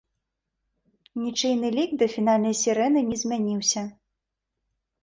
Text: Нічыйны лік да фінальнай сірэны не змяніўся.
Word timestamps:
Нічыйны 1.25 1.67
лік 1.77 1.91
да 2.03 2.09
фінальнай 2.17 2.59
сірэны 2.63 2.99
не 3.13 3.17
змяніўся. 3.25 3.89